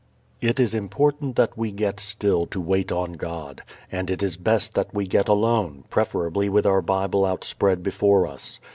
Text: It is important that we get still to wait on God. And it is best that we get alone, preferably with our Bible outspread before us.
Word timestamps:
It 0.41 0.59
is 0.59 0.73
important 0.73 1.35
that 1.35 1.55
we 1.55 1.71
get 1.71 1.99
still 1.99 2.47
to 2.47 2.59
wait 2.59 2.91
on 2.91 3.13
God. 3.13 3.61
And 3.91 4.09
it 4.09 4.23
is 4.23 4.35
best 4.35 4.73
that 4.73 4.91
we 4.95 5.05
get 5.05 5.27
alone, 5.29 5.83
preferably 5.91 6.49
with 6.49 6.65
our 6.65 6.81
Bible 6.81 7.23
outspread 7.23 7.83
before 7.83 8.25
us. 8.25 8.59